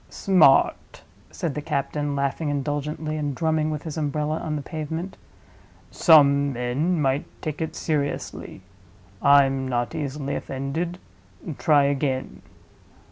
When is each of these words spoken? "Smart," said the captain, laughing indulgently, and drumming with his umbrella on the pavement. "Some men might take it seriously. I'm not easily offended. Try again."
"Smart," 0.09 1.03
said 1.29 1.53
the 1.53 1.61
captain, 1.61 2.15
laughing 2.15 2.49
indulgently, 2.49 3.17
and 3.17 3.35
drumming 3.35 3.69
with 3.69 3.83
his 3.83 3.97
umbrella 3.97 4.39
on 4.39 4.55
the 4.55 4.63
pavement. 4.63 5.15
"Some 5.91 6.53
men 6.53 6.99
might 6.99 7.25
take 7.39 7.61
it 7.61 7.75
seriously. 7.75 8.63
I'm 9.21 9.67
not 9.67 9.93
easily 9.93 10.35
offended. 10.35 10.97
Try 11.59 11.83
again." 11.83 12.41